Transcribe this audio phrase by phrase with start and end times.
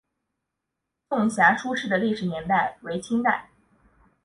[1.09, 3.51] 颂遐书室的历史年代为清代。